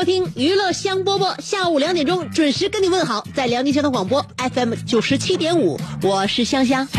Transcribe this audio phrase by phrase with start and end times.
[0.00, 6.86] 收听娱乐香饽饽，下午两点钟准时跟你问好，在辽宁交通广播 FM 九十七点五，我是香香。
[6.86, 6.92] 不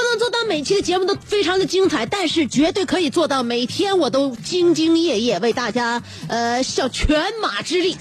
[0.00, 7.96] 能做到每期的节目都非常的精彩，但是绝对可以做到每天我都兢兢业业为大家呃效全马之力。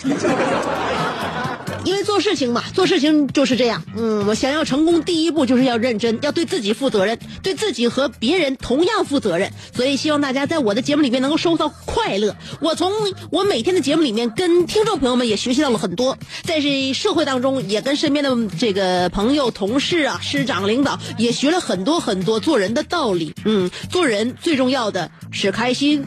[1.84, 3.84] 因为做事情嘛，做事情就是这样。
[3.96, 9.52] 嗯，我想要成功，第一步就是要认真，要对自己负责任，对自己和别人同样负责任。
[9.73, 12.36] 所以希望大家在我的节目里面能够收到快乐。
[12.60, 12.92] 我从
[13.32, 23.34] 我每天的节目里面跟听众朋友们也学习到了很多，在这社会当中也跟身边的这个朋友、同事啊、师长、领导也学了很多很多做人的道理。
[23.45, 26.06] 嗯，做人最重要的是开心。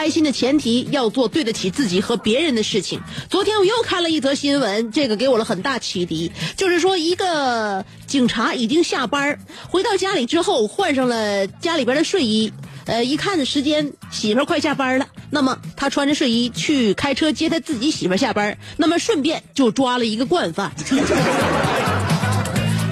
[0.00, 3.02] 开心的前提要做对得起自己和别人的事情。
[3.28, 9.38] 昨天我又看了一则新闻，这个给我了很大启迪，就是说一个警察已经下班
[9.68, 12.50] 回到家里之后，换上了家里边的睡衣。
[12.86, 20.72] 呃，一看时间，媳妇快下班了，那么他穿着睡衣去开车接他自己媳妇下班，那么顺便就抓了一个惯犯。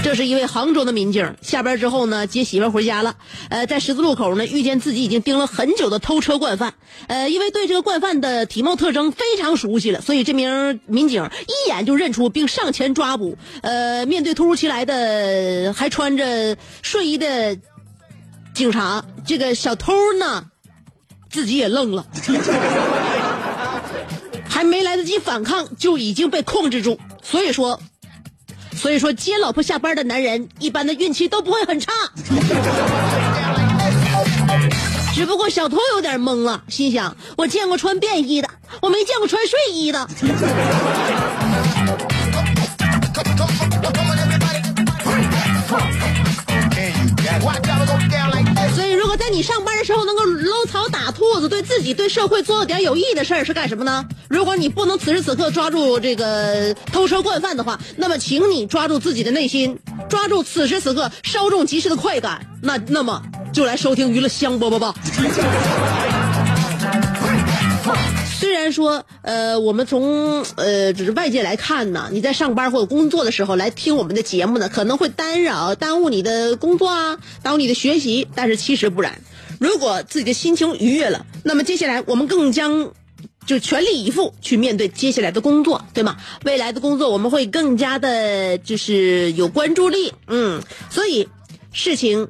[0.08, 3.16] 这是一位杭州的民警，下班之后呢，接媳妇回家了。
[3.50, 6.72] 呃，在十字路口呢，遇见自己已经盯了很久的偷车惯犯。
[7.08, 13.36] 呃，因为对这个惯犯的体貌特征非常熟悉了，所以这名民警一眼就认出并上前抓捕。
[13.60, 17.58] 呃，面对突如其来的还穿着睡衣的
[18.54, 20.46] 警察，这个小偷呢，
[21.28, 22.06] 自己也愣了，
[24.48, 26.98] 还没来得及反抗，就已经被控制住。
[27.22, 27.78] 所以说。
[28.78, 31.92] 所以说，接老婆下班的男人，一般的运气都不会很差。
[35.14, 38.48] 只不过小偷有点懵了，心想：我见过穿便衣的，
[38.80, 40.08] 我没见过穿睡衣的。
[49.18, 54.06] 在你上班的时候能够搂草打兔子，对自己、对社会做点有益的事儿，是干什么呢？
[54.28, 59.76] 如果你不能此时此刻抓住这个偷车惯犯的话，那么请你抓住自己的内心，
[60.08, 62.40] 抓住此时此刻稍纵即逝的快感。
[62.62, 63.20] 那那么
[63.52, 64.94] 就来收听娱乐香饽饽吧。
[68.38, 78.28] 虽然说，呃，我们从呃，只是外界来看呢，你在上班或者工作的时候来听我们的节目呢，可能会干扰、耽误你的工作啊，耽误你的学习。
[78.36, 79.20] 但是其实不然，
[79.58, 82.92] 如果自己的心情愉悦了，那么接下来我们更将
[83.44, 86.16] 就全力以赴去面对接下来的工作，对吗？
[86.44, 91.28] 未来的工作我们会更加的，就是有关注力，嗯，所以
[91.72, 92.28] 事情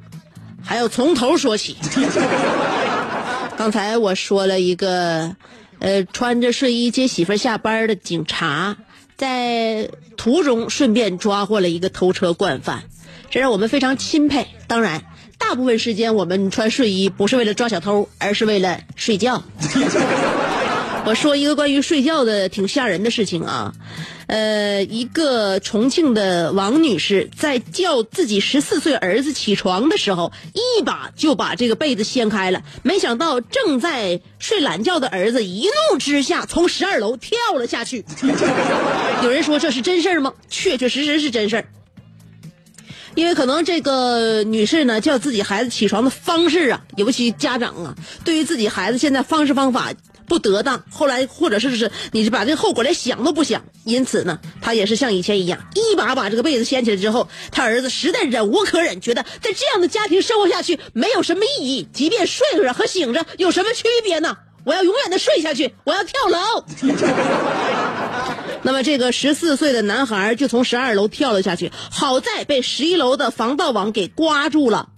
[0.63, 1.77] 还要从头说起。
[3.55, 5.35] 刚才我说了一个，
[5.79, 8.77] 呃，穿着睡衣接媳妇儿下班的警察，
[9.17, 12.83] 在途中顺便抓获了一个偷车惯犯，
[13.29, 14.47] 这让我们非常钦佩。
[14.67, 15.03] 当然，
[15.37, 19.43] 大部分时间我们穿睡衣不是为了抓小偷，而是为了睡觉。
[21.05, 23.73] 我说一个关于睡觉的挺吓人的事情啊，
[24.27, 38.05] 呃，一个重庆的王女士在叫自己十四岁儿子起床的时候，一把就把这个被子掀开了，没想到正在睡懒觉的儿子一怒之下从十二楼跳了下去。
[39.23, 40.33] 有人说这是真事儿吗？
[40.47, 41.65] 确确实实是真事儿。
[43.15, 49.91] 因为可能这个女士呢，叫自己孩子起床的方式啊，尤其家长啊，对于自己孩子现在方式方法
[50.29, 64.37] 不得当，后来或者是是你是把这个后果连想都不想，因此呢，他也是像以前一样，一把把这个被子掀起来之后，他儿子实在忍无可忍，觉得在这样的家庭生活下去没有什么意义，即便睡着和醒着有什么区别呢？
[64.65, 66.63] 我要永远的睡下去，我要跳楼。
[68.61, 74.89] 那么这个十四岁的男孩就从十二楼跳了下去，好在被十一楼的防盗网给刮住了，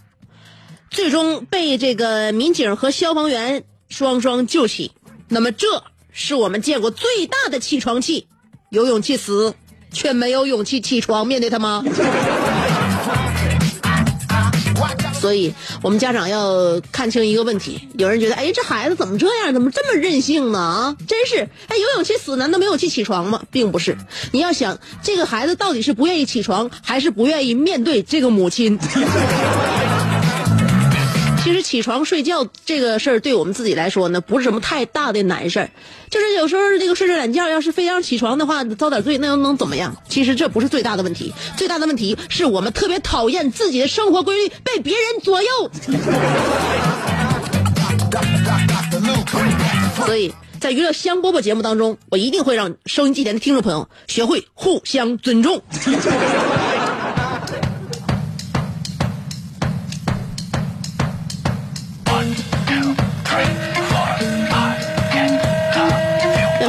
[0.90, 4.92] 最终被这个民警和消防员双双救起。
[5.34, 5.66] 那么这
[6.12, 8.28] 是我们见过最大的起床气，
[8.70, 9.56] 有勇气死，
[9.90, 11.82] 却没有勇气起床面对他吗？
[15.22, 17.88] 所以，我们家长要看清一个问题。
[17.98, 19.54] 有人觉得，哎，这孩子怎么这样？
[19.54, 20.60] 怎么这么任性呢？
[20.60, 23.42] 啊，真是，哎，有勇气死，难道没勇气起床吗？
[23.50, 23.98] 并不是。
[24.34, 28.78] 你要想，这个孩子到底是不愿意起床，还是不愿意面对这个母亲？
[31.44, 35.70] 其实起床睡觉这个事儿，对我们自己来说呢，不是什么太大的难事儿。
[36.10, 39.96] 就是有时候这个睡着懒觉，要是非要起床的话，遭点罪，那又能怎么样？
[40.08, 45.50] 其实这不是最大的问题，最大的问题是我们特别讨厌自己的生活规律被别人左右。
[50.06, 55.62] 所以在娱乐香饽饽节目当中，我一定会让收音机前的听众朋友学会互相尊重。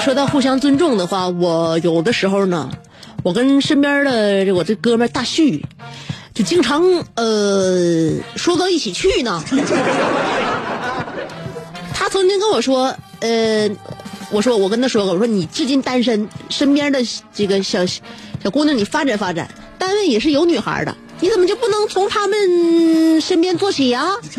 [0.05, 2.69] 说到互相尊重的话，我有的时候呢，
[3.23, 5.65] 我跟身边的我这哥们大旭，
[6.35, 6.83] 就经常
[7.15, 9.41] 呃说到一起去呢。
[11.95, 13.71] 他曾经跟我说，呃，
[14.33, 16.99] 我说我跟他说过，我说你至今单身，身边的
[17.33, 24.05] 这个小小姑娘你发展发展，单位也是有女孩的，你怎么就不能从他们身边做起呀？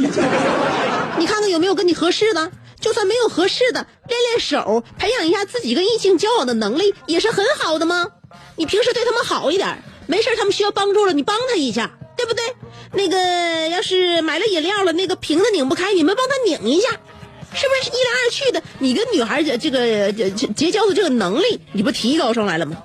[1.18, 2.52] 你看看有没有跟你合适的？
[2.84, 8.10] 就算没有合适的，练练手，培养一下自己跟异性交往的能力，也是很好的吗？
[8.58, 12.44] 你平时对他们好一点，没事他们需要帮助了，你帮他一下，对不对？
[12.92, 16.90] 那个要是买了饮料了，那个瓶子拧不开，你们帮他拧一下，
[17.54, 18.62] 是不是一来二去的？
[18.80, 22.76] 你跟女孩这这个这结交的这个能力，你不提高上来了吗？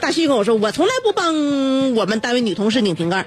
[0.00, 3.24] 大旭跟我说，我从来不帮我们单位女同事拧瓶盖。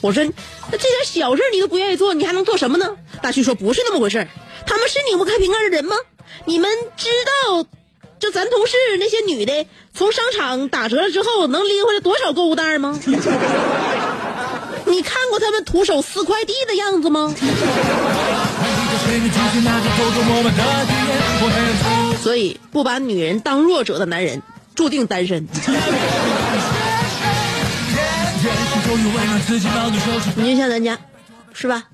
[0.00, 2.96] 我说，那这点小事你都不愿意做，你还能做什么呢？
[3.20, 4.26] 大旭说，不是那么回事
[4.68, 5.96] 他们是拧不开瓶盖的人吗？
[6.44, 7.64] 你们知道，
[8.18, 13.00] 就咱同事那些女的，从商场打折了之后，能拎回来多少购物袋吗？
[14.84, 17.34] 你看过他们徒手撕快递的样子吗？
[22.22, 24.42] 所以，不把女人当弱者的男人，
[24.74, 25.48] 注定单身。
[30.36, 30.98] 你就像咱家，
[31.54, 31.84] 是吧？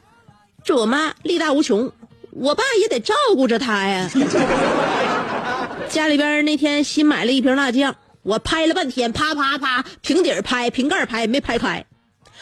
[0.65, 1.93] 这我妈力大无穷，
[2.35, 4.11] 我爸也得照顾着他呀。
[5.89, 11.87] 家里边那天新买了一瓶辣酱，我拍了半天，啪啪啪，瓶底拍，瓶盖拍，没拍开。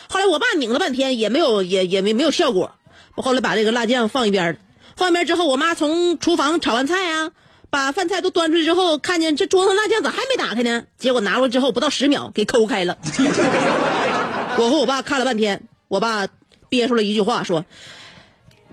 [0.09, 2.73] 后来我爸拧了半天，也没有，也也没没有效果。
[3.15, 4.59] 我后来把这个辣酱放一边
[4.97, 7.31] 放一边之后，我妈从厨房炒完菜啊，
[7.69, 10.85] 把饭菜都端出来之后，看见这桌上辣酱咋还没打开呢？
[10.97, 12.97] 结果拿过来之后，不到十秒给抠开了。
[14.57, 16.27] 我和我爸看了半天，我爸
[16.69, 17.65] 憋出了一句话说：“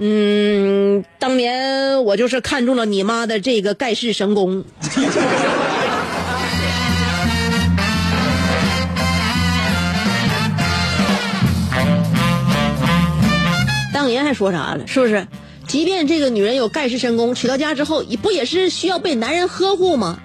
[0.02, 4.64] 嗯，当年我就是看中了你妈的这个盖世神功。
[13.94, 14.88] ”当年还说啥了？
[14.88, 15.28] 是不是？
[15.68, 20.18] 即便这个女人有盖世神功，娶到家之后，也不也是需要被男人呵护吗？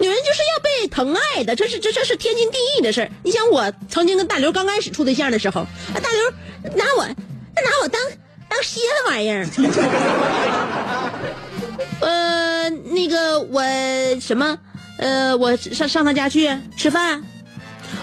[0.00, 3.10] 女人就是要被疼爱的，这是这这是天经地义的事儿。
[3.22, 6.30] 你想，我曾经跟大刘刚开始处对象的时候，大刘
[6.74, 8.00] 拿我拿我当
[8.48, 9.46] 当歇的玩意儿。
[12.00, 13.62] 呃，那个我
[14.20, 14.56] 什么，
[14.98, 17.22] 呃，我上上他家去吃饭，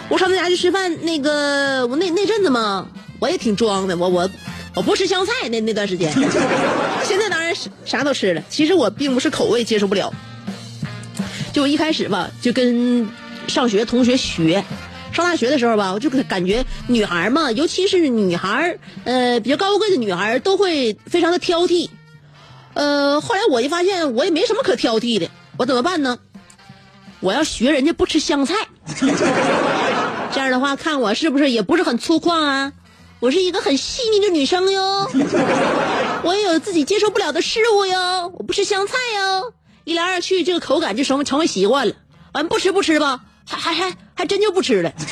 [0.10, 1.04] 我上他家去吃饭。
[1.04, 2.88] 那个我那那阵子嘛，
[3.20, 4.30] 我也挺装的，我我
[4.76, 6.12] 我不吃香菜那那段时间。
[7.04, 10.14] 现在当然是啥都吃了，其实我并不是口味接受不了。
[11.54, 13.08] 就一开始吧，就跟
[13.48, 14.64] 上学同学学，
[15.16, 21.90] 上大学的时候吧，我就感觉女孩嘛，尤其是女孩，呃，比较高贵的女孩都会非常的挑剔。
[22.74, 26.20] 呃，后来我就发现，我也没什么可挑剔的，我怎么办呢？
[27.22, 28.54] 我要学人家不吃香菜，
[30.34, 32.74] 这样的话，看我是不是也不是很粗犷啊？
[33.22, 35.10] 我是一个很细腻的女生哟，
[36.24, 39.54] 我也有自己接受不了的事物哟，我不吃香菜哟。
[39.86, 41.96] 一来二去，这个口感就成成为习惯了。
[42.34, 44.92] 完不吃不吃吧，还还还还真就不吃了。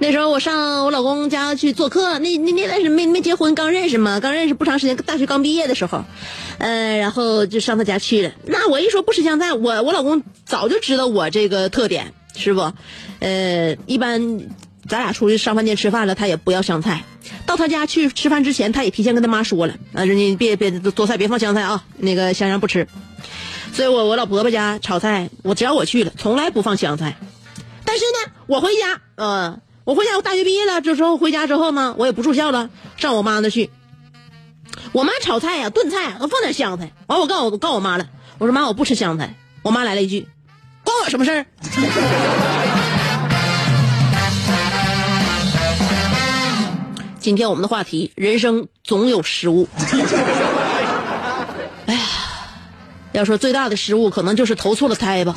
[0.00, 6.04] 那时候我上我老公家去做客，那那那是没没结婚，刚认识嘛，刚认识不长时间，大学刚毕业的时候，
[6.58, 8.30] 呃，然后就上他家去了。
[8.46, 12.72] 那我一说不吃香菜，我我老公早就知道我这个特点，是不？
[13.18, 14.38] 呃，一般
[14.86, 17.02] 咱俩出去上饭店吃饭了，他也不要香菜。
[17.44, 22.86] 到他家去吃饭之前，他也提前跟他妈说了，啊，人家别别做菜，别放香菜啊，那个香香不吃。
[23.72, 27.16] 所以我我老婆婆家炒菜，我只要我去了，从来不放香菜。
[27.84, 33.70] 但是呢，我回家，呃，我回家，我大学毕业了，这时候回家之后呢，我也不住校了，上我妈那去。
[34.92, 36.92] 我妈炒菜呀、炖菜放点香菜。
[37.06, 38.08] 完，我告我告我妈了，
[38.38, 39.36] 我说妈，我不吃香菜。
[39.62, 40.28] 我妈来了一句，
[40.84, 41.46] 关我什么事儿？
[47.20, 49.68] 今天我们的话题：人生总有失误。
[51.86, 52.00] 哎呀，
[53.18, 55.34] 要说最大的失误，可能就是投错了胎吧。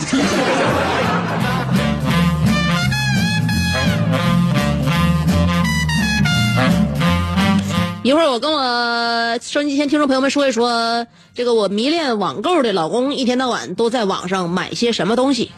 [8.04, 15.52] 一会儿我跟我收音机前听众朋友们说一说，这个我迷恋网购的老公一天到晚都在网上买些什么东西，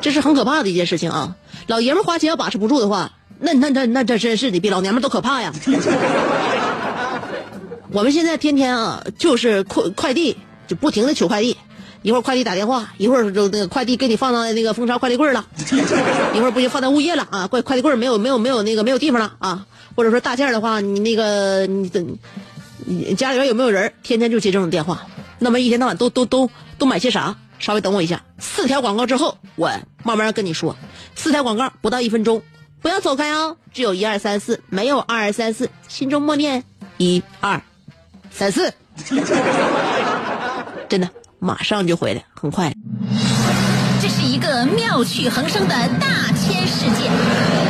[0.00, 1.34] 这是很可怕的一件事情啊！
[1.66, 3.10] 老爷们花钱要把持不住的话，
[3.40, 5.52] 那那那那这真是的，比老娘们都可怕呀！
[7.92, 10.36] 我们现在天天啊，就是快快递
[10.68, 11.56] 就不停的取快递，
[12.02, 15.44] 一会儿快递打电话，一会儿就那个快递给你放到那个蜂巢快递柜了，
[16.34, 19.66] 一会儿不行放到物业了啊，快快递柜没有没有没有那个没有地方了啊。
[19.96, 22.16] 或者说大件的话，你那个你等，
[22.86, 23.92] 你家里边有没有人？
[24.04, 25.06] 天天就接这种电话，
[25.40, 27.36] 那么一天到晚都都都都买些啥？
[27.58, 29.68] 稍微等我一下，四条广告之后，我
[30.04, 30.76] 慢慢跟你说。
[31.16, 32.40] 四条广告不到一分钟，
[32.80, 33.56] 不要走开哦。
[33.72, 36.64] 只有一二三四，没有二二三四，心中默念
[36.96, 37.60] 一二
[38.30, 38.72] 三四，
[40.88, 41.08] 真的
[41.38, 42.72] 马上就回来，很快。
[44.00, 47.69] 这是一个妙趣横生的大千世界。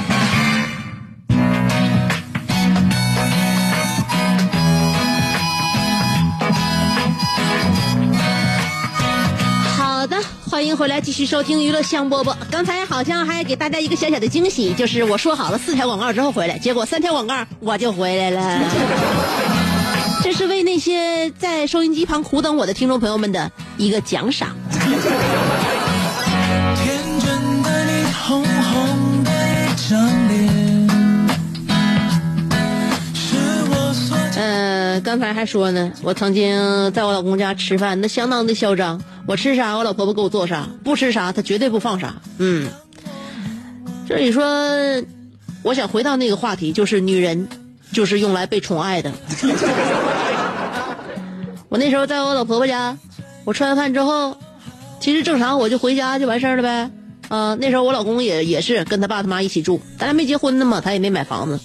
[10.61, 12.35] 欢迎回来，继续收听娱乐香饽饽。
[12.51, 18.61] 刚才好像还给大家一个小小的惊喜，就是我说好了四条广告之后回来，结果三条广告我就回来了。
[20.21, 24.49] 这是为那些在收音机旁苦等我的听众朋友们的一个奖赏。
[24.69, 24.93] 天
[27.19, 30.87] 真的你，红红的一张脸，
[33.15, 33.35] 是
[33.71, 39.01] 我所呃，刚才还说呢，我曾经在我老公家吃饭，那相当的嚣张。
[39.27, 42.15] 我吃啥，我老婆婆给我做啥；不吃啥，她绝对不放啥。
[42.39, 42.67] 嗯，
[44.07, 44.43] 所以说，
[45.63, 47.47] 我想回到那个话题，就是女人
[47.93, 49.11] 就是用来被宠爱的。
[51.69, 52.97] 我那时候在我老婆婆家，
[53.45, 54.35] 我吃完饭之后，
[54.99, 56.91] 其实正常我就回家就完事儿了呗。
[57.29, 61.57] 啊、那时候我老公也也是跟他爸他妈一起住，咱俩没结婚呢嘛，他也没买房子。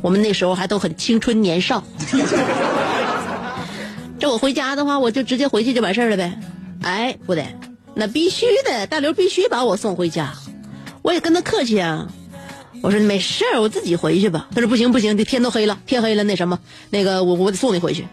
[0.00, 1.84] 我们那时候还都很青春年少。
[4.22, 6.38] 这我回家的话，我就直接回去就完事儿了呗。
[6.82, 7.44] 哎，不得，
[7.92, 10.32] 那必须的，大刘必须把我送回家。
[11.02, 12.06] 我也跟他客气啊，
[12.82, 14.46] 我说没事儿，我自己回去吧。
[14.54, 16.60] 他说不行不行，这天都黑了，天黑了那什么，
[16.90, 18.06] 那个我我得送你回去。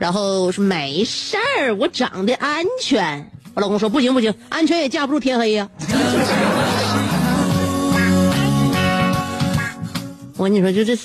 [0.00, 3.30] 然后我说没事儿，我长得安全。
[3.54, 5.68] 我老公说不行不行，安全也架不住天黑呀、
[10.36, 10.96] 我跟你说，就这，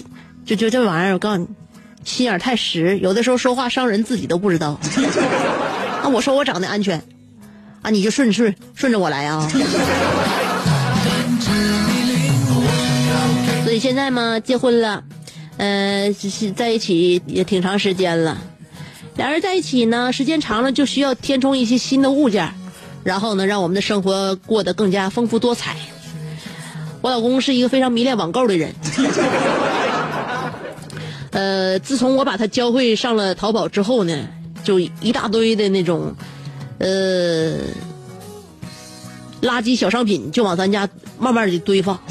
[0.45, 1.47] 就就这玩意儿，我告诉你，
[2.03, 4.79] 心眼儿太实，有的时候说话伤人，自己都不知道。
[6.01, 7.01] 啊，我说我长得安全，
[7.81, 9.47] 啊，你就顺顺顺着我来啊。
[13.63, 15.03] 所以现在嘛，结婚了，
[15.57, 16.11] 呃，
[16.55, 18.37] 在一起也挺长时间了。
[19.15, 22.51] 俩人在一起呢，时间长了就需要填充一些新的物件，
[23.03, 25.75] 然后呢，让我们的生活过得更加丰富多彩。
[27.01, 28.73] 我老公是一个非常迷恋网购的人。
[31.31, 34.27] 呃，自从我把他教会上了淘宝之后呢，
[34.63, 36.13] 就一大堆的那种，
[36.77, 37.57] 呃，
[39.41, 41.99] 垃圾小商品就往咱家慢慢的堆放。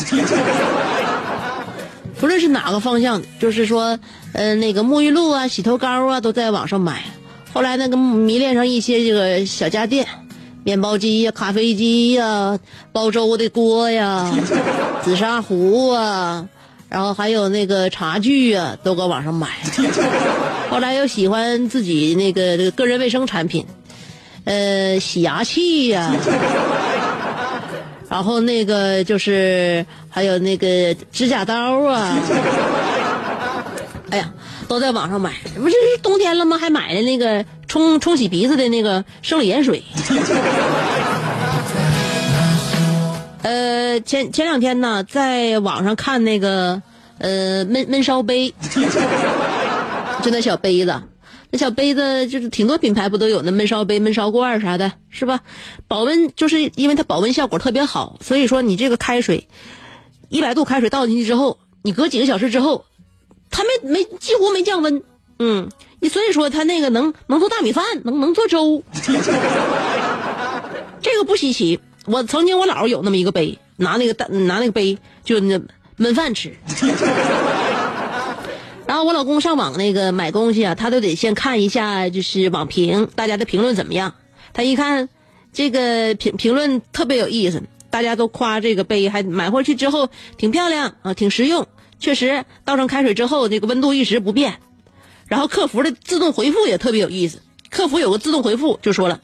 [2.19, 3.99] 不论是哪个方向，就是说，
[4.35, 7.03] 呃，那个沐浴露啊、洗头膏啊，都在网上买。
[7.53, 10.07] 后来那个迷恋上一些这个小家电，
[10.63, 12.59] 面包机呀、咖啡机呀、
[12.93, 14.31] 煲粥的锅呀、
[15.03, 16.47] 紫砂壶啊，
[16.91, 19.49] 然后还有那个茶具啊，都搁网上买。
[20.69, 23.65] 后来又喜欢自己那个这个个人卫生产品，
[24.45, 26.13] 呃，洗牙器呀、
[28.09, 32.19] 然后那个就是还有那个指甲刀啊，
[34.11, 34.33] 哎呀，
[34.67, 35.33] 都在网上买。
[35.57, 36.59] 不是冬天了吗？
[36.59, 39.85] 还买了那个冲冲洗鼻子的那个生理盐水。
[44.01, 46.83] 前前两天呢，在网上看那个
[47.19, 48.55] 呃焖焖烧杯，
[50.23, 51.03] 就那小杯子，
[51.51, 55.41] 那小杯子就是挺多品牌不都有那焖烧杯、焖烧罐啥的，是吧？
[55.89, 59.49] 保温就是因为它保温效果特别好，所以说你这个开水，
[60.29, 62.85] 一百度开水倒进去之后，你隔几个小时之后，
[63.51, 65.03] 它没没几乎没降温，
[65.39, 65.69] 嗯，
[66.01, 68.83] 你所以说它那个能能做大米饭，能能做粥，
[71.03, 71.81] 这个不稀奇。
[72.07, 75.59] 我曾经我姥有那么一个杯，拿那个大拿那个杯就那
[75.99, 76.55] 焖饭吃。
[78.87, 84.15] 然后我老公上网那个买东西啊，他都得先看一下就是网评，大家的评论怎么样。
[84.53, 85.09] 他一看
[85.53, 91.69] 这个评评论特别有意思，大家都夸这个杯，还买回去之后挺漂亮啊，挺实用。
[92.01, 94.59] 确实倒上开水之后，这个温度一直不变。
[95.29, 99.21] 然后客服的自动回复也特别有意思，客服有个自动回复就说了。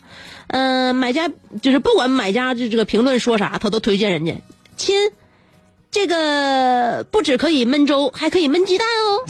[0.48, 1.28] 嗯、买家
[1.60, 4.34] 就是不管买家这这个评论说啥，他都推荐人家
[4.76, 5.10] 亲，
[5.90, 9.26] 这个不止可以焖粥，还可以焖鸡蛋哦。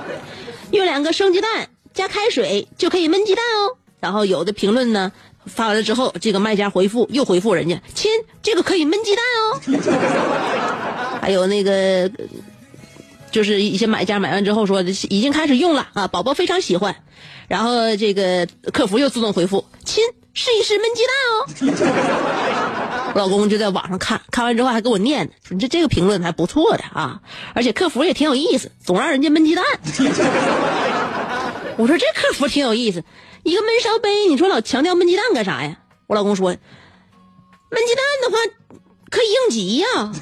[0.70, 3.78] 用两个生鸡蛋加开水就可以焖鸡蛋哦。
[4.00, 5.10] 然后有的评论呢
[5.46, 8.10] 发完了之后，这个卖家回复又回复人家亲，
[8.42, 11.18] 这个可以焖鸡蛋哦。
[11.22, 12.10] 还有那个。
[13.30, 16.96] 就是一些买家买完之后说已经开始用了啊，宝宝非常喜欢，
[17.48, 20.04] 然后这个客服又自动回复亲
[20.34, 23.12] 试一试焖鸡蛋哦。
[23.14, 27.20] 我老公就在网上看看完之后还给我念呢，说你这这个评论还不错的啊，
[27.54, 29.64] 而且客服也挺有意思，总让人家焖鸡蛋。
[31.76, 33.04] 我说这客服挺有意思，
[33.44, 35.78] 一个焖烧杯，你说老强调焖鸡蛋干啥呀？
[36.06, 38.36] 我老公说，焖鸡蛋的话
[39.10, 40.12] 可以应急呀。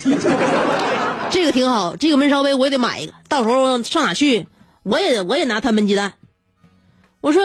[1.31, 4.47] 这个挺好，这个焖烧杯我也得买一个，到时候上哪去，
[4.83, 6.15] 我也我也拿它焖鸡蛋。
[7.21, 7.43] 我说，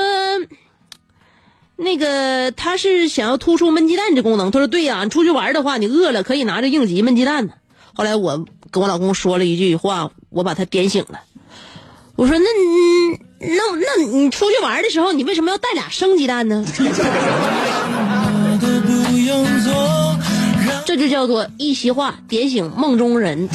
[1.76, 7.54] 那个他是想要突出焖鸡蛋这功能，他说对呀，你出去玩的话，你饿了可以拿着应急焖鸡蛋呢。
[7.94, 11.22] 后来我跟我老公说了一句话，我把他点醒了。
[12.16, 12.46] 我说，那
[13.40, 16.64] 那那你出去玩的时候，你为什么要带俩生鸡蛋呢？
[20.92, 23.48] 这就叫做一席话点醒梦中人。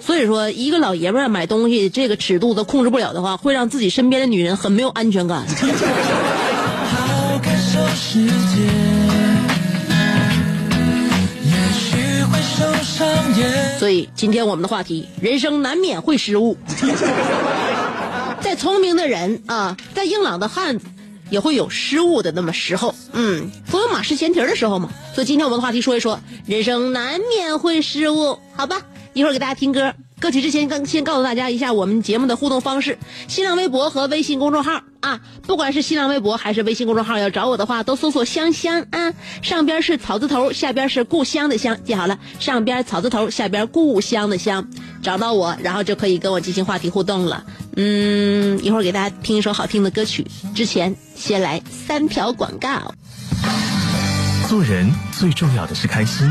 [0.00, 5.46] 所以说，一个老爷们儿买东西这个尺度都控制不了的话，会让自己身边的女人很没有安全感。
[13.78, 16.56] 所以今天我们的话题，人生难免会失误。
[18.42, 20.86] 再聪明的人啊，再硬朗的汉子，
[21.30, 22.94] 也会有失误的那么时候。
[23.12, 24.88] 嗯，总有马失前蹄的时候嘛。
[25.14, 28.82] 所以今天我们的话题说一说，人生难免会失误，好吧？
[29.14, 29.94] 一会儿给大家听歌。
[30.20, 32.98] 歌曲之前，刚先告诉大家一下我们节目的互动方式：
[33.28, 44.66] 新浪微博和微信公众号啊，不管是新浪微博还是微信公众号，要找我的话，都搜索“香香”啊，上边是草字头，下边是故乡的乡，记好了，上边草字头，下边故乡的乡，
[45.02, 47.44] 找到我，然后就可以跟我进行话题互动了。
[47.76, 52.94] 嗯，一会儿给大家听一首好听的歌曲，之前先来三条广告。
[54.48, 56.30] 做人最重要的是开心，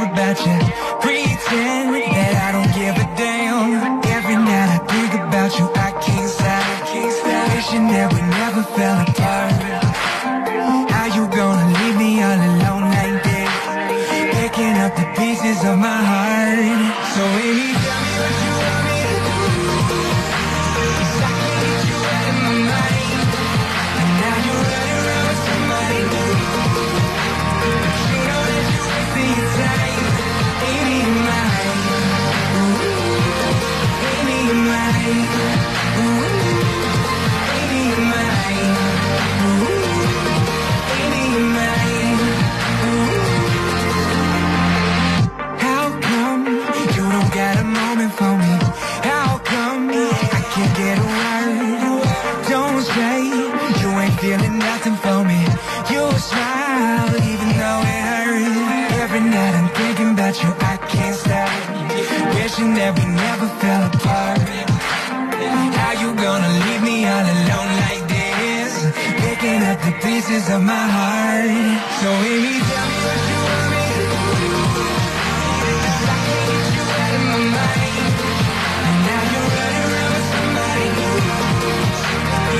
[0.00, 0.56] Care about you.
[1.00, 4.00] Pretend that I don't give a damn.
[4.06, 6.60] Every night I think about you, I can't stop.
[7.54, 9.52] Wishing that we never fell apart.
[10.90, 13.52] How you gonna leave me all alone like this?
[14.40, 16.80] Picking up the pieces of my heart.
[17.14, 17.89] So baby,
[69.40, 71.48] Picking up the pieces of my heart.
[72.02, 74.52] So Amy, tell me what you want me to do.
[75.80, 78.14] 'Cause I can't get you out of my mind.
[78.88, 81.16] And now you're running around with somebody new.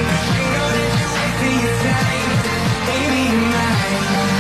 [0.09, 2.31] But you know that you're wasting your time.
[2.97, 4.40] Amy, you're.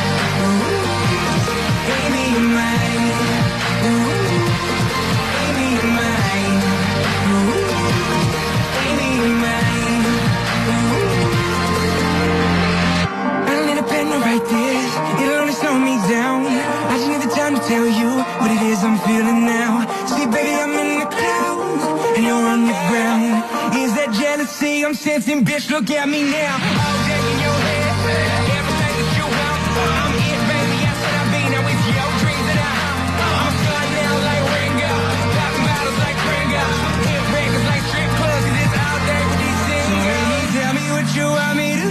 [19.10, 19.70] Feeling now.
[20.06, 21.84] See, baby, I'm in the clouds
[22.16, 23.26] and you're on the ground.
[23.82, 25.44] Is that jealousy I'm sensing?
[25.44, 26.54] Bitch, look at me now.
[27.16, 27.90] In your head.
[28.58, 29.62] Everything that you want.
[29.98, 30.78] I'm it, baby.
[30.90, 32.10] I said I'll be now with your
[32.50, 32.78] and I.
[33.42, 33.54] I'm
[34.30, 34.94] like Ringo.
[36.02, 36.64] Like Pringo.
[37.10, 37.24] Hit
[37.70, 38.12] like strip
[38.62, 39.90] it's all day with these singers.
[39.90, 41.88] So baby, tell me what you want me to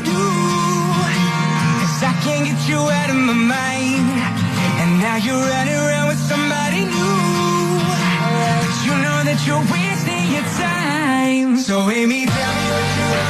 [1.99, 4.07] I can't get you out of my mind.
[4.79, 5.98] And now you're running around
[8.85, 11.57] you know that you're wasting your time.
[11.57, 13.28] So Amy, tell me what you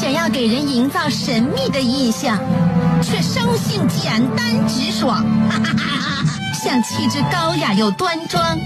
[0.00, 2.38] 想要给人营造神秘的印象，
[3.02, 5.24] 却生性简单直爽，
[6.54, 8.58] 像气质高雅又端庄，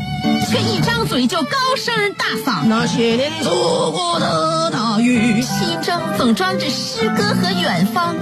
[0.51, 2.67] 却一张嘴就高声大嗓。
[2.67, 8.15] 那些年错过的大雨，心中总装着诗歌和远方，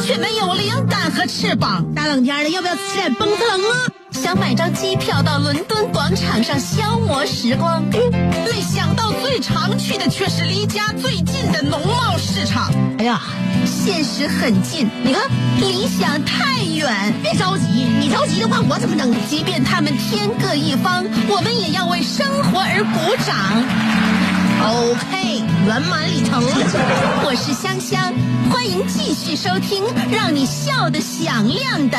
[0.00, 1.84] 却没有灵感和翅膀。
[1.94, 3.91] 大冷天的，要不要吃点蹦特冷啊？
[4.22, 12.72] 想买张机票到伦敦广场上消磨时光，没想到最常去的却是离家最近的农贸市场。
[13.00, 13.20] 哎呀，
[13.66, 15.24] 现实很近，你看
[15.58, 17.12] 理想太远。
[17.20, 19.12] 别着急，你着急的话，我怎么能？
[19.28, 23.34] 即便他们天各一方，我们也要为生活而鼓掌。
[24.64, 26.40] OK，圆满礼成。
[27.24, 28.14] 我是香香，
[28.52, 29.82] 欢迎继续收听
[30.12, 31.98] 让你笑得响亮的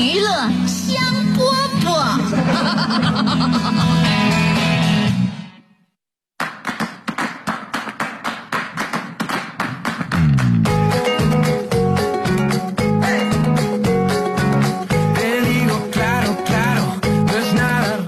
[0.00, 0.30] 娱乐
[0.66, 0.96] 香
[1.36, 1.44] 饽
[1.84, 1.92] 饽。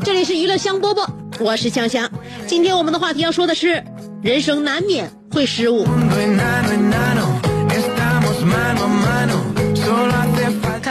[0.03, 1.07] 这里是娱乐香饽饽，
[1.41, 2.11] 我是香香。
[2.47, 3.85] 今天我们的话题要说的是，
[4.23, 5.87] 人生难免会失误。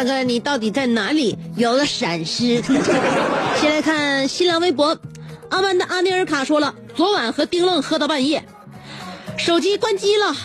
[0.03, 2.59] 看看你到底在哪里有了闪失。
[3.61, 4.97] 先来看新浪微博，
[5.49, 8.43] 阿曼的阿内尔卡说了，昨晚和丁愣喝到半夜，
[9.37, 10.35] 手机关机了，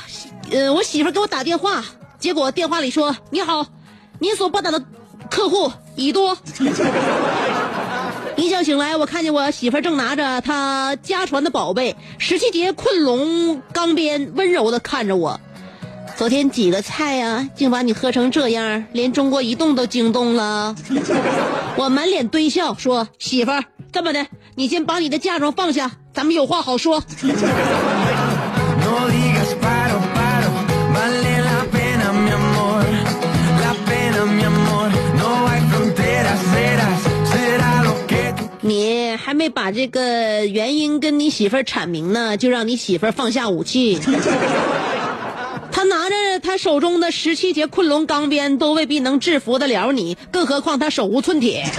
[0.50, 1.82] 呃，我媳妇给我打电话，
[2.18, 3.66] 结果电话里说：“你好，
[4.18, 4.84] 您所拨打的
[5.30, 6.36] 客户已多。
[8.36, 15.40] ”一觉醒来，我看见我媳妇正拿着她家传的宝贝十七节困龙钢鞭，温柔的看着我。
[16.16, 20.74] 昨天几个菜呀、竟把你喝成这样，连中国移动都惊动了。
[21.76, 27.02] 我满脸堆笑说：“媳妇儿，这么的，你先把你的嫁妆放下，咱们有话好说。
[38.62, 44.00] 你还没把这个原因跟你媳妇儿阐明呢，就让你媳妇儿放下武器。
[45.76, 51.66] 他拿着他手中的十七节困龙钢鞭，都未必能制服得了你，更何况他手无寸铁。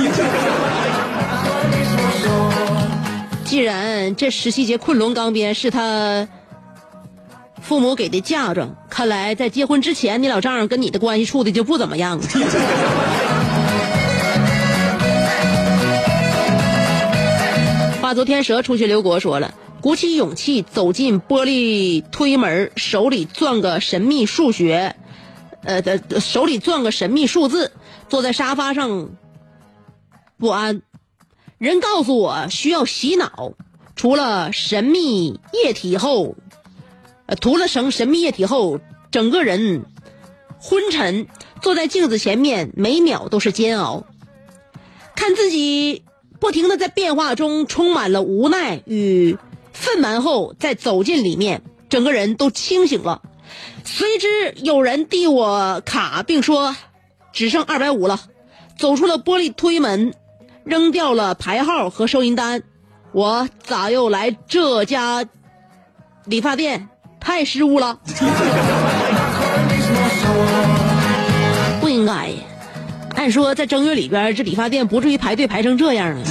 [3.43, 6.27] 既然这十七节困龙钢鞭是他
[7.59, 12.19] 父母给的嫁妆，看来在结婚之前，你老丈人跟你的关系处的就不怎么样。
[17.99, 19.51] 化作天蛇出去刘国说了，
[19.87, 24.97] 鼓起勇气走进玻璃推门，手里攥个神秘数学，
[25.63, 27.71] 呃的手里攥个神秘数字，
[28.09, 29.11] 坐在沙发上
[30.37, 30.81] 不安。
[31.57, 33.53] 人告诉我需要洗脑，
[33.95, 36.35] 除了神秘液体后，
[37.25, 39.85] 呃，涂了层神秘液体后，整个人
[40.59, 41.27] 昏沉，
[41.61, 44.05] 坐在镜子前面，每秒都是煎熬，
[45.15, 46.03] 看自己
[46.41, 49.37] 不停的在变化中充满了无奈与
[49.79, 53.21] 愤懑后，再走进里面，整个人都清醒了。
[53.83, 56.75] 随之有人递我卡，并说
[57.31, 58.19] 只剩二百五了，
[58.77, 60.13] 走出了玻璃推门，
[60.63, 62.63] 扔掉了牌号和收银单。
[63.13, 65.25] 我咋又来这家
[66.25, 66.89] 理发店？
[67.19, 67.99] 太失误了，
[71.81, 72.35] 不应该呀。
[73.15, 76.23] 按说在正月里边，这理发店不至于排队排成这样啊。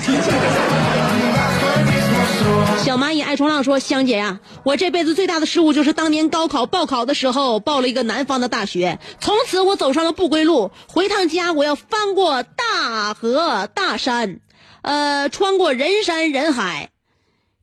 [2.84, 10.70] 小蚂蚁爱冲浪说：“香姐呀，我这辈子最大的失误就是当年高考报考的时候报了一个南方的大学，从此我走上了不归路。
[10.86, 14.40] 回趟家，我要翻过大河大山，
[14.82, 16.90] 呃，穿过人山人海，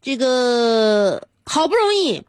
[0.01, 2.23] 这个好不容易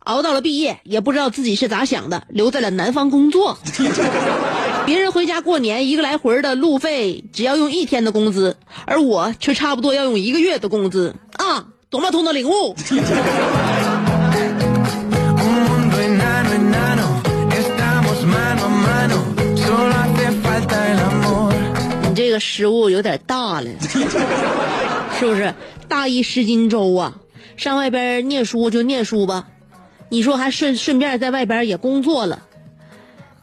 [0.00, 3.58] 熬到了毕业，也不知道自己是咋想的，留在了南方工作。
[4.86, 11.14] 别人回家过年一个来回的路费只要用一天的工资，而我却差不多要用一个月的工资！
[11.90, 12.76] 多么痛的领悟。
[22.02, 23.70] 你这个失误有点大了。
[25.18, 25.54] 是不是？
[25.88, 27.14] 大意失荆州啊。
[27.56, 29.46] 上外边念书就念书吧。
[30.10, 32.42] 你说还顺顺便在外边也工作了。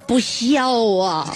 [0.06, 1.34] 不孝啊。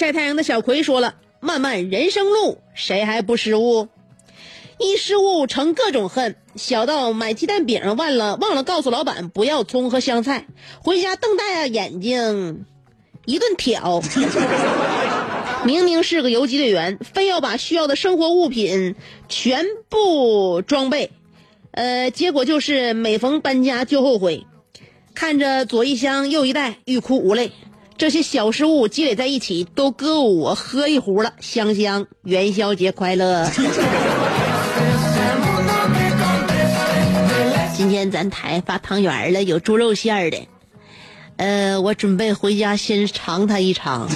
[0.00, 3.88] 晒太阳的小葵说了：“漫漫人生路，谁还不失误？
[4.78, 10.46] 一失误成各种恨，小到买鸡蛋饼忘了忘了告诉老板不要葱和香菜，
[10.82, 12.64] 回家瞪大眼睛
[13.26, 14.00] 一顿挑。
[15.66, 18.94] 明明是个游击队员，非要把需要的生活物品
[19.28, 21.10] 全部装备，
[21.72, 24.46] 呃，结果就是每逢搬家就后悔。”
[25.12, 27.52] 看着左一箱右一袋，欲哭无泪。
[28.00, 31.34] 这些小失误积累在一起，都够我喝一壶了。
[31.38, 33.44] 香香，元宵节快乐！
[37.76, 40.38] 今天咱台发汤圆了，有猪肉馅儿的。
[41.36, 44.08] 呃，我准备回家先尝它一尝。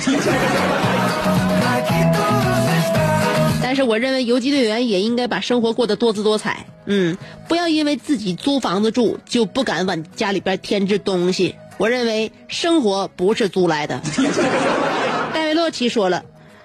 [3.63, 6.65] 但是我认为游击队员也应该把生活过得多姿多彩。
[6.87, 7.19] 嗯，
[7.49, 11.57] 不要因为自己租房子住就不敢往家里边添置东西。
[11.77, 14.01] 我认为生活不是租来的。
[15.33, 16.25] 戴维洛奇说了，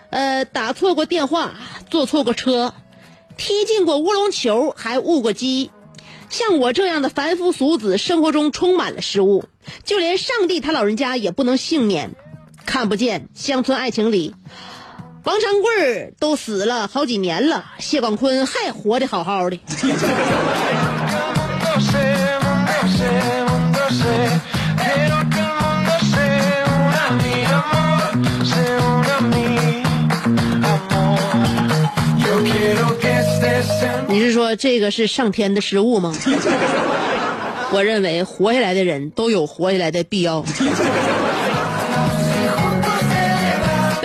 [0.10, 1.54] 呃，打错过电话，
[1.90, 2.74] 坐错过车，
[3.38, 5.72] 踢进过乌龙球，还误过机。
[6.30, 9.46] 像我这样的凡夫俗子，生活中充满了失误，
[9.84, 12.12] 就连上帝他老人家也不能幸免。
[12.66, 14.36] 看不见乡村爱情里，
[15.24, 19.60] 王长贵儿都死了好几年了，谢广坤还活得好好的。
[34.20, 36.14] 你是说这个是上天的失误吗？
[37.72, 40.44] 我认为活下来的人都有活下来的必要。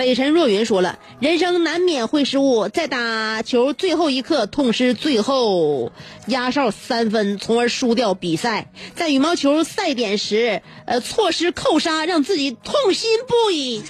[0.05, 5.91] 北辰若云说了，人生难免会失误，在打球最后一刻痛失最后
[6.27, 13.81] 压哨三分，从而输掉比赛；在羽毛球赛点时，呃，错失扣杀，让自己痛心不已。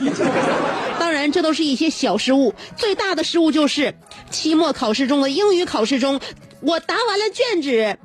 [1.02, 3.94] 当然，这都是一些小失误，最大的失误就是
[4.32, 6.22] 期末考试中的英语考试中，
[6.62, 7.98] 我答完了卷子。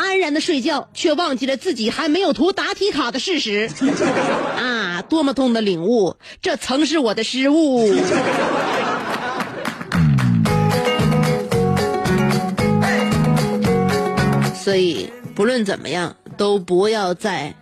[0.00, 3.70] 安然的睡觉，却忘记了自己还没有涂答题卡的事实。
[4.56, 6.16] 啊，多么痛的领悟！
[6.40, 7.94] 这曾是我的失误。
[14.54, 17.54] 所以，不论怎么样，都不要在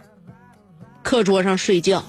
[1.02, 2.04] 课桌上睡觉，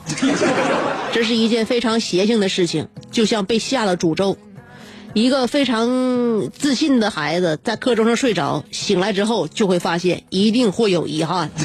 [1.12, 4.38] 这是一件非常邪性的事情，就像被下了诅咒。
[5.14, 11.50] 一个非常自信的孩子在课桌上睡着，醒来之后就会发现一定会有遗憾。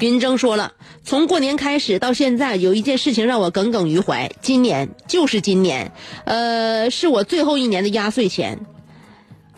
[0.00, 0.72] 云峥说了，
[1.04, 4.32] 从过年开始到现在，有一件事情让我耿耿于怀。
[4.40, 5.92] 今年就是今年，
[6.24, 8.66] 呃，是我最后一年的压岁钱。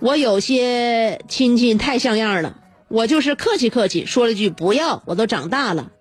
[0.01, 2.57] 我有些亲戚太像样了，
[2.89, 5.93] 我就是客气客气，说了句不要，我都长大了。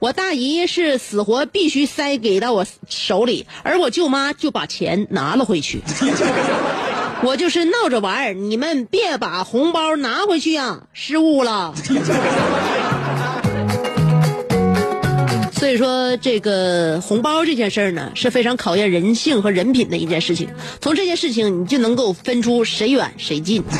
[0.00, 5.82] 我大姨是死活必须塞给到我手里，而我舅妈就把钱拿了回去。
[7.24, 11.74] 我就是闹着玩儿，你们别把红包拿回去呀、失误了。
[15.52, 20.48] 所以说，这个红包这件事儿呢，是非常考验人性和人品的一件事情。
[20.80, 23.64] 从这件事情，你就能够分出谁远谁近。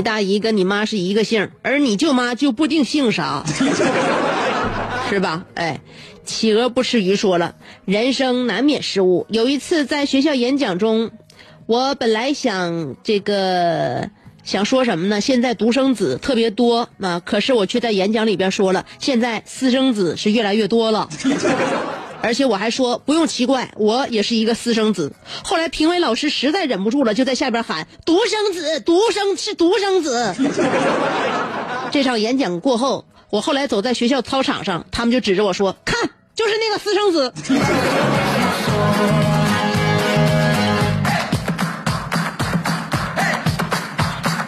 [0.00, 3.44] 你大姨跟你妈是一个姓，而你舅妈就不定姓啥，
[5.10, 5.44] 是吧？
[5.54, 5.78] 哎，
[6.24, 9.26] 企鹅不吃鱼说了，人生难免失误。
[9.28, 11.10] 有一次在学校演讲中，
[11.66, 14.08] 我本来想这个
[14.42, 15.20] 想说什么呢？
[15.20, 21.10] 现在独生子特别多啊，可是我却在演讲里边说了，现在私生子是越来越多了。
[22.22, 25.12] 而且我还说不用奇怪，我也是一个私生子。
[25.42, 30.34] 后来评委老师实在忍不住了，就在下边喊“独生子，独生是独生子”。
[31.90, 37.32] 这场演讲过后，我后来走在学校操场上，他们就指着我说：“看，就是那个私生子。”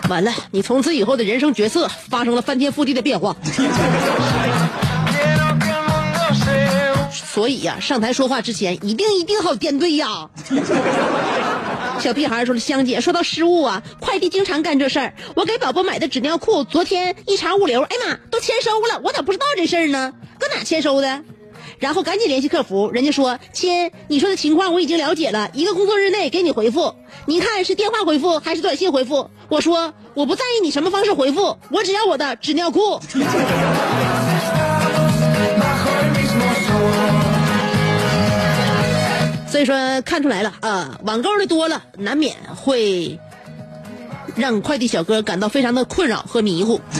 [0.08, 3.34] 完了，你从此以后的人生角色发生了翻天覆地的变化。
[7.32, 10.28] 所以呀、上台说话之前一定一定好掂对呀。
[11.98, 15.14] 小屁孩说了，香姐，说到失误啊，快递经常干这事儿。
[15.34, 20.12] 我给宝宝买的纸尿裤，昨天一查物流，哎妈，都签收了，我咋不知道这事儿呢？
[20.38, 21.22] 搁哪签收的？
[21.78, 26.94] 然后赶紧联系客服，人家说亲，你说的情况我已经了解了，一个工作日内给你回复。
[27.24, 29.30] 您看是电话回复还是短信回复？
[29.48, 33.00] 我说我不在意你什么方式回复，我只要我的纸尿裤。
[39.52, 43.20] 所以说看出来了啊，网购的多了，难免会
[44.34, 46.80] 让快递小哥感到非常的困扰和迷糊。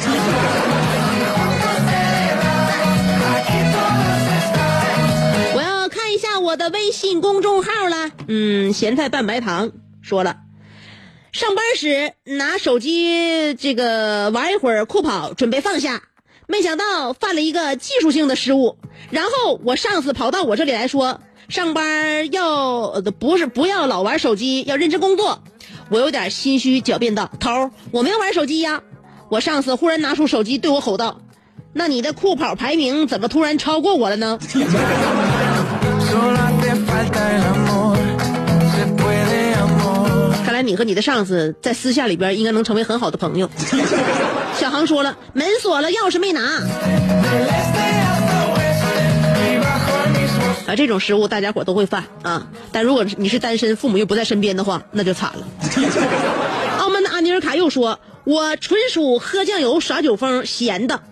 [5.54, 8.10] 我要看一下我的微信公众号了。
[8.28, 10.36] 嗯，咸菜拌白糖说了，
[11.32, 16.02] 上班时拿手机这个玩一会儿酷跑，准备放下，
[16.46, 18.76] 没想到犯了一个技术性的失误。
[19.10, 21.18] 然后我上司跑到我这里来说，
[21.52, 22.46] 上班要
[22.92, 25.38] 呃不是不要老玩手机，要认真工作。
[25.90, 28.80] 我有点心虚，狡辩道：“头儿，我没有玩手机呀。”
[29.28, 31.20] 我上司忽然拿出手机对我吼道
[31.74, 34.38] ：“那你的酷跑排名怎么突然超过我了呢？”
[40.42, 43.50] 看来你和你的上司在私下里边应该能成为很好的朋友。
[44.58, 46.62] 小航说了，门锁了，钥匙没拿。
[50.66, 52.48] 啊，这种失误大家伙都会犯啊。
[52.70, 55.48] 但如果你是单身，父母又不在身边的话，那就惨了。
[56.78, 61.02] 澳门的阿尼尔卡又说：“我纯属喝酱油耍酒疯，闲的，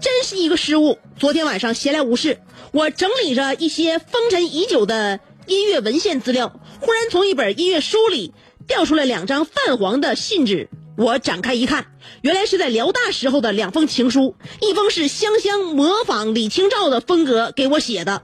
[0.00, 0.98] 真是一个失误。
[1.18, 2.40] 昨天晚上闲来无事，
[2.72, 8.34] 我整理着一些风尘已久的音乐文献资料，忽然从一本音乐书里
[8.66, 10.68] 掉出来两张泛黄的信纸。
[10.96, 11.86] 我展开一看，
[12.22, 18.22] 原来是在辽大时候的两封情书，一封是香香模仿李清照的风格给我写的，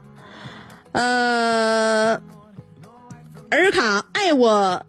[0.95, 2.21] 呃，
[3.51, 4.87] 尔卡爱我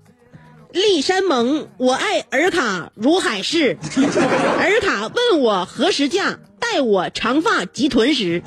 [0.72, 3.76] 立山盟，我爱尔卡如海誓。
[4.60, 8.44] 尔卡问我何时嫁，待我长发及臀时。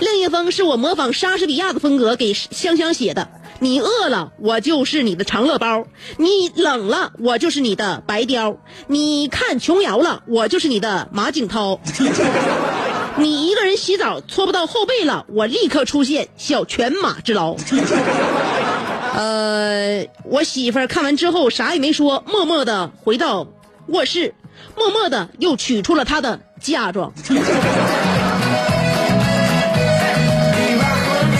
[0.00, 3.26] 另一封是我模仿莎士比亚的风格给香香写的。
[3.60, 5.84] 你饿了，我就是你的长乐包；
[6.18, 11.80] 你冷了，我就是你的白貂；你看琼瑶了，我就是你的马景涛。
[13.16, 17.54] 你一个人洗澡搓不到后背了，我立刻出现小犬马之劳。
[19.14, 23.46] 呃，我媳妇儿看完之后啥也没说，默默的回到
[23.86, 24.34] 卧室，
[24.76, 27.12] 默默的又取出了她的嫁妆。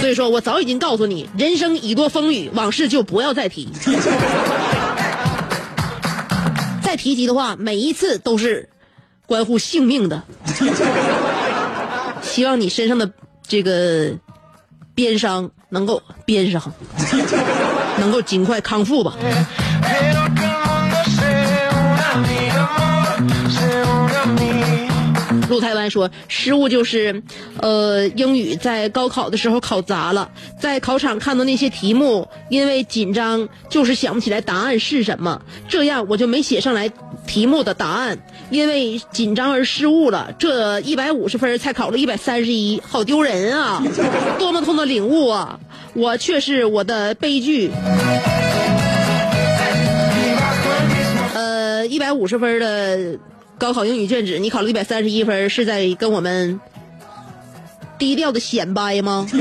[0.00, 3.68] 所以说我早已经告诉你，人生已多风雨，往事就不要再提。
[6.82, 8.68] 再提及的话，每一次都是
[9.26, 10.22] 关乎性命的。
[12.34, 13.08] 希望你身上的
[13.46, 14.10] 这个
[14.92, 16.60] 鞭伤能够鞭伤，
[18.00, 19.14] 能够尽快康复吧。
[25.48, 27.22] 陆台湾说，失误就是，
[27.60, 30.28] 呃，英语在高考的时候考砸了，
[30.58, 36.90] 在考场看到那些题目，因为紧张，就是想不起来答案是什么，这样我就没写上来
[37.28, 38.18] 题目的答案，
[38.50, 43.82] 因为紧张而失误了，这一百五十分才考了一百三十一，好丢人啊！
[44.38, 45.58] 多么痛的领悟啊！
[45.94, 47.70] 我却是我的悲剧。
[51.34, 53.18] 呃，一百五十分的
[53.58, 56.60] 高考英语卷子，你考了一百三十一分，是在跟我们
[57.98, 59.26] 低调的显摆吗？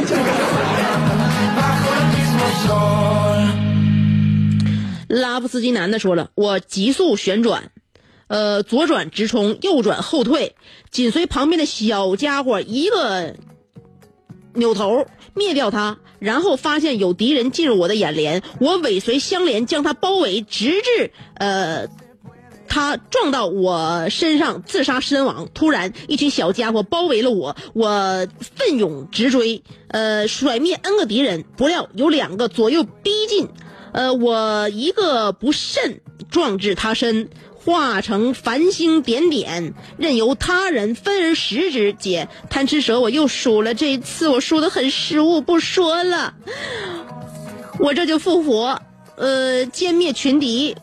[5.08, 7.70] 拉夫斯基男的说了，我急速旋转，
[8.34, 10.56] 呃，左转直冲，右转后退，
[10.90, 13.36] 紧随旁边的小家伙一个
[14.56, 15.06] 扭头
[15.36, 21.88] 灭掉他，然后发现有敌人进入我的眼帘，我尾随相连将他包围，直至呃。
[22.66, 25.48] 他撞到我身上，自杀身亡。
[25.54, 31.46] 突然，一群小家伙包围了我，我奋勇直追，呃，甩灭 N 个敌人。
[31.56, 33.48] 不料有两个左右逼近，
[33.92, 37.30] 呃，我一个不慎撞至他身，
[37.66, 41.94] 化成繁星点点，任由他人分而食之。
[41.94, 46.34] 姐，贪吃蛇我又输了，这一次我输的很失误，不说了，
[47.80, 48.82] 我这就复活，
[49.16, 50.76] 呃，歼灭群敌，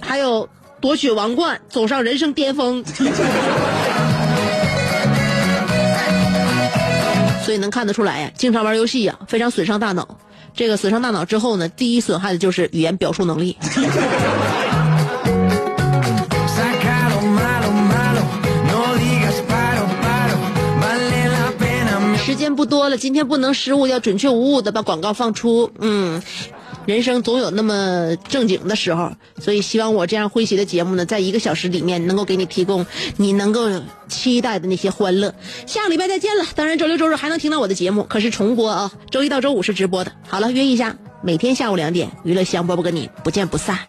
[0.00, 0.48] 还有。
[0.80, 2.84] 夺取王冠，走上人生巅峰。
[7.44, 10.18] 所以能看得出来呀，经常玩游戏呀，非常损伤大脑。
[10.56, 13.56] 这个损伤大脑之后呢，第一损害的就是语言表述能力。
[22.42, 25.70] 间不多了，今天不能失误，要准确无误的把广告放出。
[25.78, 26.20] 嗯。
[26.84, 32.84] 人生总有那么正经的时候，所以希望我这样诙谐的节目呢，在一个小时里面能够给你提供
[33.18, 33.68] 你能够
[34.08, 35.32] 期待的那些欢乐。
[35.64, 40.10] 下个礼拜再见了，当然周六周日还能听到我的节目，可是重播啊，周一到周五是直播的。
[40.26, 43.86] 好了，约一下，每天下午两点，娱乐香饽饽跟你不见不散。